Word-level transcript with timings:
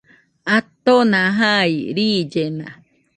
Atona 0.57 1.21
jai, 1.39 1.75
riillena 1.99 2.67